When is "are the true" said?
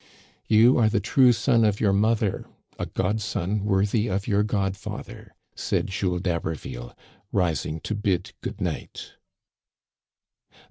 0.79-1.31